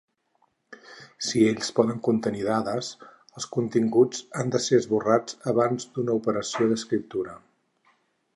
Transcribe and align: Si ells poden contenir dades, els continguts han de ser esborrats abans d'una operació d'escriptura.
Si 1.25 1.43
ells 1.49 1.67
poden 1.79 1.99
contenir 2.07 2.41
dades, 2.47 2.89
els 3.41 3.47
continguts 3.57 4.23
han 4.41 4.51
de 4.57 4.63
ser 4.69 4.81
esborrats 4.85 5.39
abans 5.53 5.87
d'una 5.99 6.19
operació 6.23 6.71
d'escriptura. 6.73 7.39